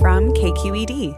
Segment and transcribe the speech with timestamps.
[0.00, 1.16] From KQED.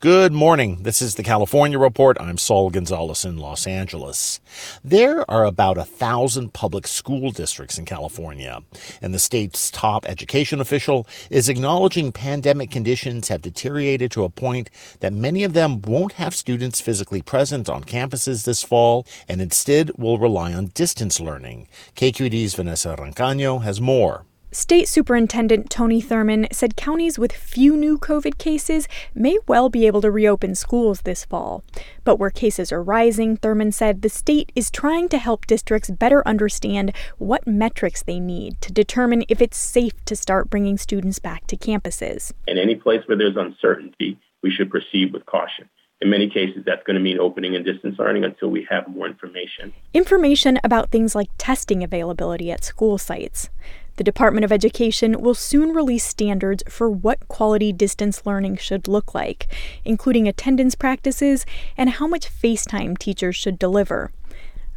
[0.00, 0.82] Good morning.
[0.82, 2.16] This is the California Report.
[2.20, 4.40] I'm Saul Gonzalez in Los Angeles.
[4.84, 8.60] There are about a thousand public school districts in California,
[9.02, 14.70] and the state's top education official is acknowledging pandemic conditions have deteriorated to a point
[15.00, 19.90] that many of them won't have students physically present on campuses this fall and instead
[19.98, 21.68] will rely on distance learning.
[21.94, 24.24] KQED's Vanessa Rancaño has more.
[24.56, 30.00] State Superintendent Tony Thurmond said counties with few new COVID cases may well be able
[30.00, 31.62] to reopen schools this fall.
[32.04, 36.26] But where cases are rising, Thurmond said the state is trying to help districts better
[36.26, 41.46] understand what metrics they need to determine if it's safe to start bringing students back
[41.48, 42.32] to campuses.
[42.48, 45.68] In any place where there's uncertainty, we should proceed with caution.
[46.00, 49.06] In many cases, that's going to mean opening and distance learning until we have more
[49.06, 49.74] information.
[49.92, 53.50] Information about things like testing availability at school sites.
[53.96, 59.14] The Department of Education will soon release standards for what quality distance learning should look
[59.14, 59.46] like,
[59.84, 64.12] including attendance practices and how much FaceTime teachers should deliver.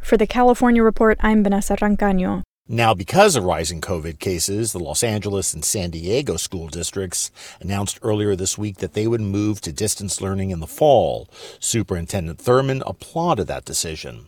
[0.00, 2.42] For the California Report, I'm Vanessa Rancaño.
[2.66, 7.30] Now, because of rising COVID cases, the Los Angeles and San Diego school districts
[7.60, 11.28] announced earlier this week that they would move to distance learning in the fall.
[11.58, 14.26] Superintendent Thurmond applauded that decision.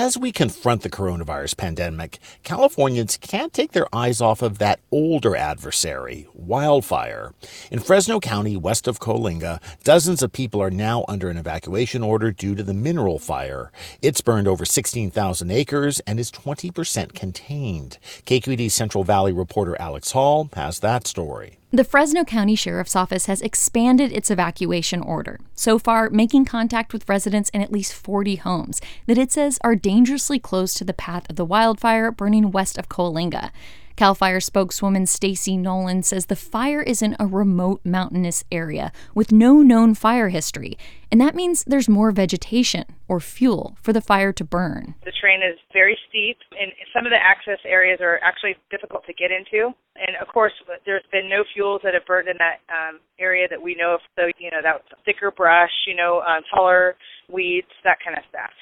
[0.00, 5.34] As we confront the coronavirus pandemic, Californians can't take their eyes off of that older
[5.34, 7.34] adversary, wildfire.
[7.72, 12.30] In Fresno County, west of Coalinga, dozens of people are now under an evacuation order
[12.30, 13.72] due to the mineral fire.
[14.00, 17.98] It's burned over 16,000 acres and is 20% contained.
[18.24, 21.57] KQED Central Valley reporter Alex Hall has that story.
[21.70, 27.06] The Fresno County Sheriff's Office has expanded its evacuation order, so far making contact with
[27.10, 31.28] residents in at least 40 homes that it says are dangerously close to the path
[31.28, 33.50] of the wildfire burning west of Coalinga.
[33.98, 39.32] CAL FIRE spokeswoman Stacy Nolan says the fire is in a remote mountainous area with
[39.32, 40.78] no known fire history,
[41.10, 44.94] and that means there's more vegetation or fuel for the fire to burn.
[45.04, 49.12] The terrain is very steep, and some of the access areas are actually difficult to
[49.14, 49.74] get into.
[49.96, 50.52] And of course,
[50.86, 54.00] there's been no fuels that have burned in that um, area that we know of.
[54.14, 56.94] So, you know, that thicker brush, you know, um, taller
[57.28, 58.54] weeds, that kind of stuff.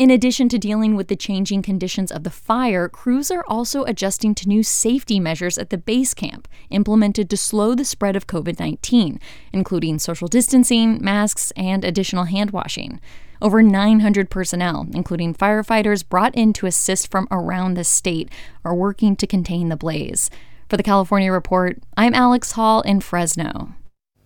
[0.00, 4.34] In addition to dealing with the changing conditions of the fire, crews are also adjusting
[4.36, 8.58] to new safety measures at the base camp implemented to slow the spread of COVID
[8.58, 9.20] 19,
[9.52, 12.98] including social distancing, masks, and additional hand washing.
[13.42, 18.30] Over 900 personnel, including firefighters brought in to assist from around the state,
[18.64, 20.30] are working to contain the blaze.
[20.70, 23.74] For the California Report, I'm Alex Hall in Fresno.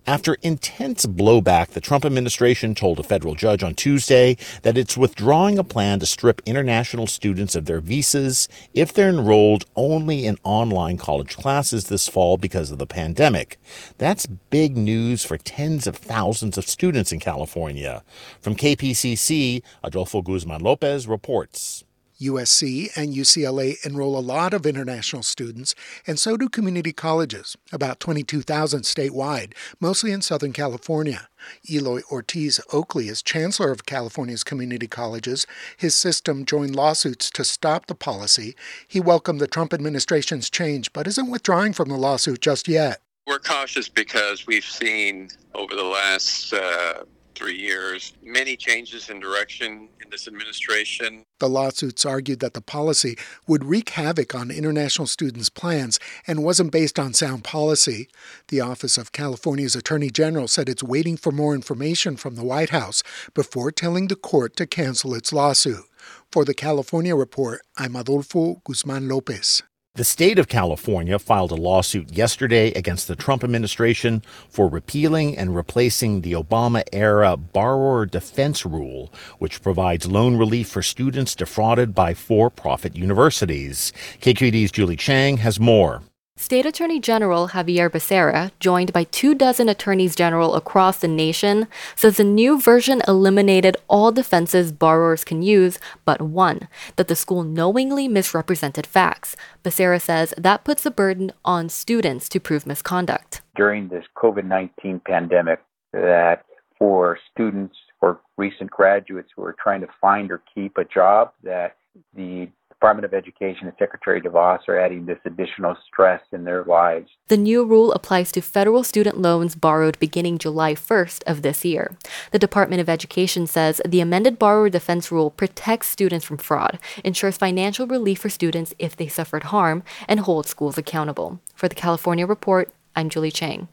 [0.07, 5.59] After intense blowback, the Trump administration told a federal judge on Tuesday that it's withdrawing
[5.59, 10.99] a plan to strip international students of their visas if they're enrolled only in online
[10.99, 13.59] college classes this fall because of the pandemic.
[13.97, 18.03] That's big news for tens of thousands of students in California.
[18.43, 21.83] From KPCC, Adolfo Guzman Lopez reports.
[22.25, 25.75] USC and UCLA enroll a lot of international students,
[26.07, 31.29] and so do community colleges, about 22,000 statewide, mostly in Southern California.
[31.71, 35.47] Eloy Ortiz Oakley is chancellor of California's community colleges.
[35.77, 38.57] His system joined lawsuits to stop the policy.
[38.89, 43.01] He welcomed the Trump administration's change, but isn't withdrawing from the lawsuit just yet.
[43.27, 47.05] We're cautious because we've seen over the last uh,
[47.35, 51.23] three years many changes in direction in this administration.
[51.41, 53.17] The lawsuits argued that the policy
[53.47, 58.09] would wreak havoc on international students' plans and wasn't based on sound policy.
[58.49, 62.71] The Office of California's Attorney General said it's waiting for more information from the White
[62.71, 63.03] House
[63.35, 65.85] before telling the court to cancel its lawsuit.
[66.31, 69.63] For the California Report, I'm Adolfo Guzman Lopez.
[69.97, 75.55] The state of California filed a lawsuit yesterday against the Trump administration for repealing and
[75.55, 82.13] replacing the Obama era borrower defense rule, which provides loan relief for students defrauded by
[82.13, 83.93] for profit universities.
[84.21, 86.03] KQED's Julie Chang has more.
[86.37, 92.17] State Attorney General Xavier Becerra, joined by two dozen attorneys general across the nation, says
[92.17, 98.09] the new version eliminated all defenses borrowers can use but one that the school knowingly
[98.09, 99.37] misrepresented facts.
[99.63, 103.41] Becerra says that puts the burden on students to prove misconduct.
[103.55, 106.45] During this COVID 19 pandemic, that
[106.77, 111.77] for students or recent graduates who are trying to find or keep a job, that
[112.17, 112.49] the
[112.85, 117.09] Department of Education and Secretary DeVos are adding this additional stress in their lives.
[117.29, 121.97] The new rule applies to federal student loans borrowed beginning July 1st of this year.
[122.31, 127.39] The Department of Education says the amended borrower defense rule protects students from fraud, ensures
[127.39, 131.41] financial relief for students if they suffered harm, and holds schools accountable.
[131.55, 133.69] For the California Report, I'm Julie Chang.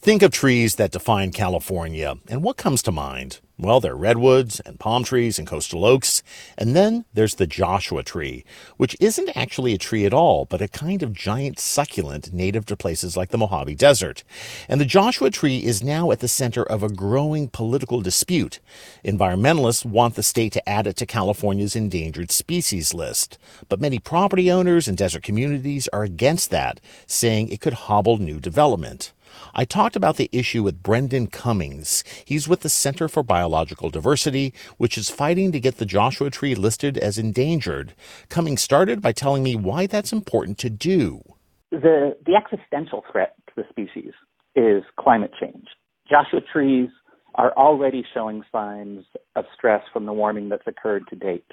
[0.00, 3.38] Think of trees that define California, and what comes to mind?
[3.60, 6.22] Well, there are redwoods and palm trees and coastal oaks,
[6.56, 8.44] and then there's the Joshua tree,
[8.76, 12.76] which isn't actually a tree at all, but a kind of giant succulent native to
[12.76, 14.22] places like the Mojave Desert.
[14.68, 18.60] And the Joshua tree is now at the center of a growing political dispute.
[19.04, 23.38] Environmentalists want the state to add it to California's endangered species list,
[23.68, 28.38] but many property owners and desert communities are against that, saying it could hobble new
[28.38, 29.12] development.
[29.54, 32.04] I talked about the issue with Brendan Cummings.
[32.24, 36.54] He's with the Center for Biological Diversity, which is fighting to get the Joshua tree
[36.54, 37.94] listed as endangered.
[38.28, 41.22] Cummings started by telling me why that's important to do.
[41.70, 44.12] The, the existential threat to the species
[44.56, 45.66] is climate change.
[46.08, 46.88] Joshua trees
[47.34, 49.04] are already showing signs
[49.36, 51.44] of stress from the warming that's occurred to date.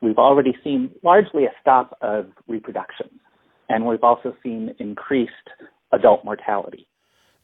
[0.00, 3.08] We've already seen largely a stop of reproduction,
[3.68, 5.32] and we've also seen increased
[5.92, 6.86] adult mortality.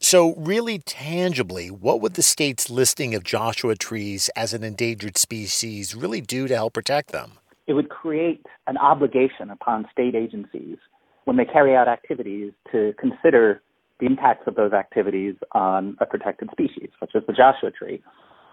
[0.03, 5.95] So, really tangibly, what would the state's listing of Joshua trees as an endangered species
[5.95, 7.33] really do to help protect them?
[7.67, 10.77] It would create an obligation upon state agencies
[11.25, 13.61] when they carry out activities to consider
[13.99, 18.01] the impacts of those activities on a protected species, such as the Joshua tree.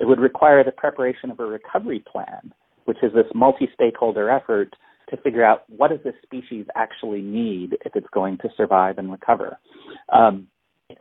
[0.00, 2.52] It would require the preparation of a recovery plan,
[2.84, 4.76] which is this multi stakeholder effort
[5.08, 9.10] to figure out what does this species actually need if it's going to survive and
[9.10, 9.58] recover.
[10.12, 10.46] Um,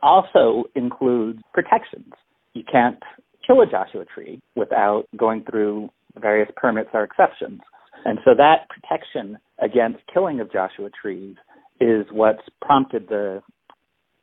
[0.02, 2.12] also includes protections.
[2.54, 3.02] You can't
[3.46, 5.90] kill a Joshua tree without going through
[6.20, 7.60] various permits or exceptions.
[8.04, 11.36] And so that protection against killing of Joshua trees
[11.80, 13.42] is what's prompted the,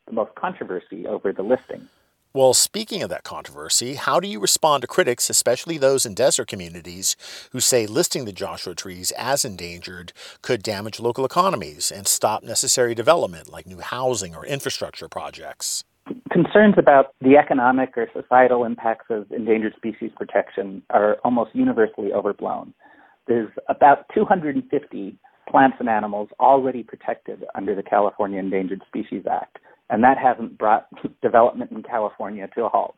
[0.08, 1.88] the most controversy over the listing.
[2.36, 6.50] Well, speaking of that controversy, how do you respond to critics, especially those in desert
[6.50, 7.16] communities,
[7.54, 10.12] who say listing the Joshua trees as endangered
[10.42, 15.86] could damage local economies and stop necessary development like new housing or infrastructure projects?
[16.30, 22.74] Concerns about the economic or societal impacts of endangered species protection are almost universally overblown.
[23.30, 25.18] There's about 250
[25.50, 29.60] plants and animals already protected under the California Endangered Species Act
[29.90, 30.88] and that hasn't brought
[31.22, 32.98] development in California to a halt.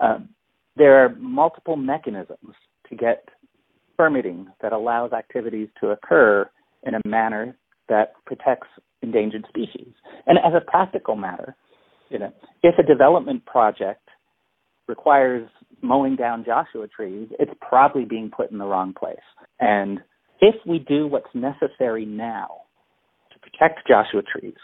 [0.00, 0.28] Um,
[0.76, 2.54] there are multiple mechanisms
[2.88, 3.28] to get
[3.96, 6.48] permitting that allows activities to occur
[6.84, 7.56] in a manner
[7.88, 8.68] that protects
[9.02, 9.92] endangered species.
[10.26, 11.54] And as a practical matter,
[12.08, 14.08] you know, if a development project
[14.86, 15.48] requires
[15.82, 19.18] mowing down Joshua trees, it's probably being put in the wrong place.
[19.60, 20.00] And
[20.40, 22.62] if we do what's necessary now
[23.32, 24.56] to protect Joshua trees,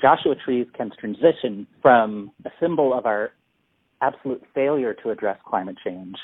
[0.00, 3.30] Joshua trees can transition from a symbol of our
[4.02, 6.16] absolute failure to address climate change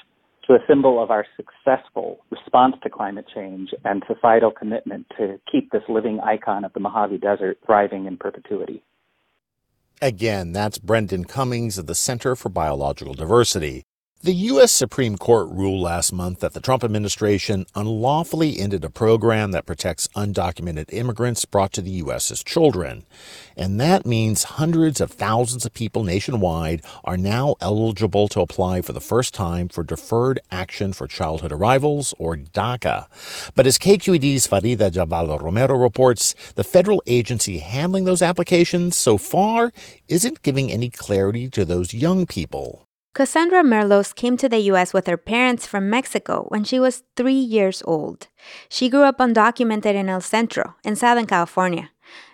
[0.46, 5.70] to a symbol of our successful response to climate change and societal commitment to keep
[5.70, 8.82] this living icon of the Mojave Desert thriving in perpetuity.
[10.02, 13.84] Again, that's Brendan Cummings of the Center for Biological Diversity.
[14.22, 14.70] The U.S.
[14.70, 20.08] Supreme Court ruled last month that the Trump administration unlawfully ended a program that protects
[20.08, 22.30] undocumented immigrants brought to the U.S.
[22.30, 23.06] as children.
[23.56, 28.92] And that means hundreds of thousands of people nationwide are now eligible to apply for
[28.92, 33.06] the first time for Deferred Action for Childhood Arrivals, or DACA.
[33.54, 39.72] But as KQED's Farida Jhabvala Romero reports, the federal agency handling those applications so far
[40.08, 42.86] isn't giving any clarity to those young people.
[43.12, 44.94] Cassandra Merlos came to the U.S.
[44.94, 48.28] with her parents from Mexico when she was three years old.
[48.68, 51.90] She grew up undocumented in El Centro, in Southern California.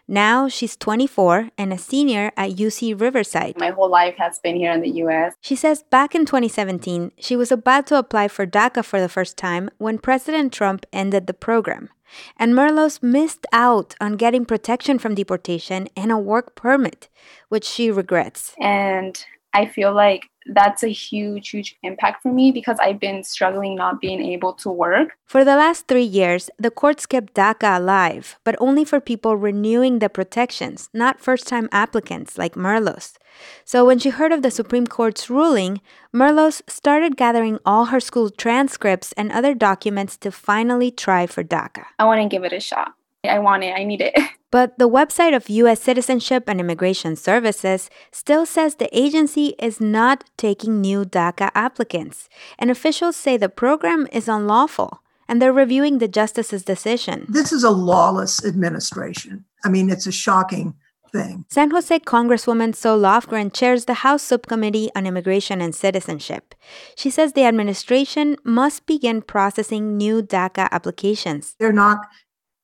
[0.06, 3.58] Now she's 24 and a senior at UC Riverside.
[3.58, 5.34] My whole life has been here in the US.
[5.40, 9.36] She says back in 2017, she was about to apply for DACA for the first
[9.36, 11.88] time when President Trump ended the program.
[12.36, 17.08] And Merlos missed out on getting protection from deportation and a work permit,
[17.48, 18.54] which she regrets.
[18.60, 19.24] And
[19.56, 24.02] I feel like that's a huge, huge impact for me because I've been struggling not
[24.02, 25.16] being able to work.
[25.24, 29.98] For the last three years, the courts kept DACA alive, but only for people renewing
[29.98, 33.16] the protections, not first time applicants like Merlos.
[33.64, 35.80] So when she heard of the Supreme Court's ruling,
[36.14, 41.84] Merlos started gathering all her school transcripts and other documents to finally try for DACA.
[41.98, 42.92] I want to give it a shot.
[43.24, 44.14] I want it, I need it.
[44.52, 45.82] But the website of U.S.
[45.82, 52.70] Citizenship and Immigration Services still says the agency is not taking new DACA applicants, and
[52.70, 57.26] officials say the program is unlawful and they're reviewing the justice's decision.
[57.28, 59.44] This is a lawless administration.
[59.64, 60.74] I mean, it's a shocking
[61.12, 61.44] thing.
[61.48, 66.54] San Jose Congresswoman Zoe Lofgren chairs the House Subcommittee on Immigration and Citizenship.
[66.96, 71.54] She says the administration must begin processing new DACA applications.
[71.58, 72.06] They're not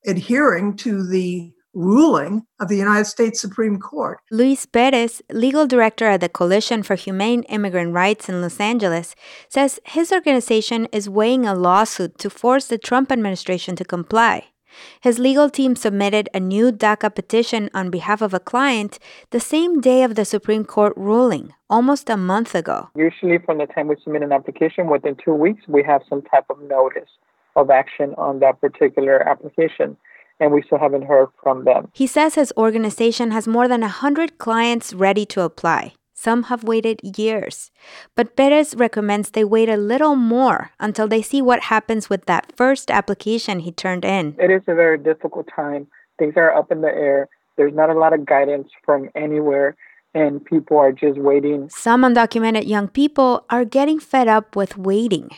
[0.07, 4.19] adhering to the ruling of the United States Supreme Court.
[4.31, 9.15] Luis Perez, legal director at the Coalition for Humane Immigrant Rights in Los Angeles,
[9.49, 14.49] says his organization is weighing a lawsuit to force the Trump administration to comply.
[15.01, 18.99] His legal team submitted a new DACA petition on behalf of a client
[19.31, 22.89] the same day of the Supreme Court ruling, almost a month ago.
[22.97, 26.47] Usually, from the time we submit an application, within two weeks, we have some type
[26.49, 27.11] of notice
[27.57, 29.97] of action on that particular application
[30.41, 31.89] and we still haven't heard from them.
[31.93, 35.95] He says his organization has more than 100 clients ready to apply.
[36.15, 37.71] Some have waited years.
[38.15, 42.53] But Perez recommends they wait a little more until they see what happens with that
[42.57, 44.37] first application he turned in.
[44.39, 45.87] It is a very difficult time.
[46.19, 47.29] Things are up in the air.
[47.57, 49.77] There's not a lot of guidance from anywhere,
[50.15, 51.69] and people are just waiting.
[51.71, 55.31] Some undocumented young people are getting fed up with waiting.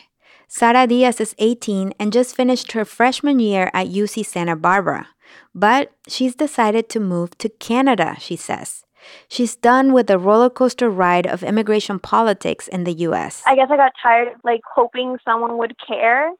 [0.47, 5.07] Sara Diaz is 18 and just finished her freshman year at UC Santa Barbara.
[5.53, 8.83] But she's decided to move to Canada, she says.
[9.27, 13.43] She's done with the roller coaster ride of immigration politics in the US.
[13.45, 16.31] I guess I got tired of like hoping someone would care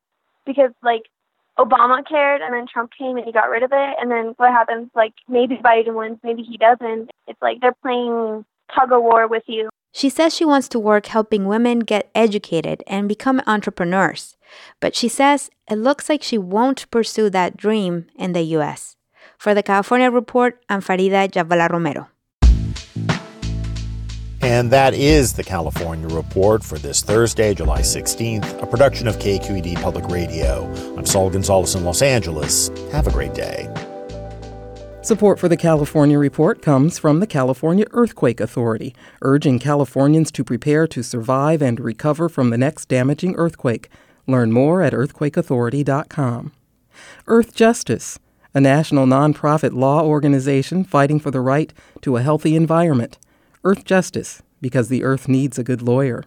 [0.45, 1.03] because like
[1.57, 4.51] Obama cared and then Trump came and he got rid of it and then what
[4.51, 7.09] happens like maybe Biden wins, maybe he doesn't.
[7.27, 9.69] It's like they're playing tug of war with you.
[9.95, 14.35] She says she wants to work helping women get educated and become entrepreneurs.
[14.81, 18.97] But she says it looks like she won't pursue that dream in the US.
[19.37, 22.09] For the California Report, I'm Farida Jhabvala Romero.
[24.41, 29.81] And that is the California Report for this Thursday, July 16th, a production of KQED
[29.81, 30.65] Public Radio.
[30.97, 32.67] I'm Saul Gonzalez in Los Angeles.
[32.91, 33.73] Have a great day.
[35.05, 40.87] Support for the California Report comes from the California Earthquake Authority, urging Californians to prepare
[40.87, 43.89] to survive and recover from the next damaging earthquake.
[44.25, 46.53] Learn more at earthquakeauthority.com.
[47.27, 48.17] Earth Justice,
[48.55, 51.71] a national nonprofit law organization fighting for the right
[52.01, 53.19] to a healthy environment.
[53.63, 56.23] Earth Justice, because the earth needs a good lawyer.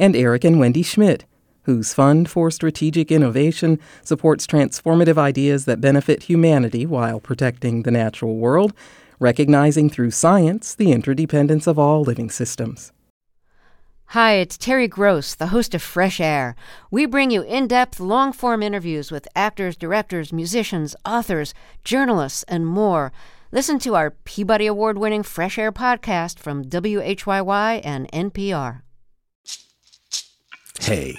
[0.00, 1.24] And Eric and Wendy Schmidt,
[1.66, 8.36] whose Fund for Strategic Innovation supports transformative ideas that benefit humanity while protecting the natural
[8.36, 8.72] world,
[9.18, 12.92] recognizing through science the interdependence of all living systems.
[14.10, 16.54] Hi, it's Terry Gross, the host of Fresh Air.
[16.92, 22.64] We bring you in depth, long form interviews with actors, directors, musicians, authors, journalists, and
[22.64, 23.10] more.
[23.50, 28.82] Listen to our Peabody Award winning Fresh Air podcast from WHYY and NPR.
[30.80, 31.18] Hey.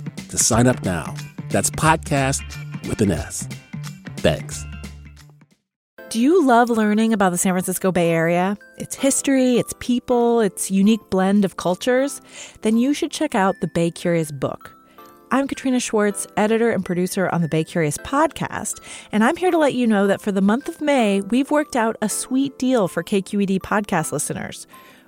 [0.31, 1.13] to sign up now.
[1.49, 2.41] That's podcast
[2.87, 3.47] with an S.
[4.17, 4.65] Thanks.
[6.09, 8.57] Do you love learning about the San Francisco Bay Area?
[8.77, 12.21] Its history, its people, its unique blend of cultures?
[12.63, 14.75] Then you should check out the Bay Curious book.
[15.33, 18.81] I'm Katrina Schwartz, editor and producer on the Bay Curious podcast,
[19.13, 21.77] and I'm here to let you know that for the month of May, we've worked
[21.77, 24.67] out a sweet deal for KQED podcast listeners.